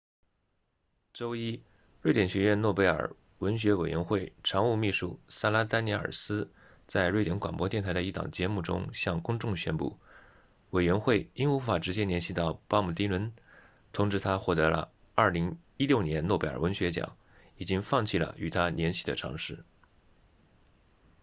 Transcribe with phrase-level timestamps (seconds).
[1.13, 1.61] 周一
[2.01, 6.49] 瑞典学院诺贝尔文学委员会常务秘书萨拉丹尼尔斯
[6.87, 9.99] 在瑞典广播电台的一档节目中向公众宣布
[10.71, 13.31] 委员会因无法直接联系到鲍勃迪伦
[13.93, 17.15] 通知他获得了2016年诺贝尔文学奖
[17.55, 19.63] 已经放弃了与他联系的尝试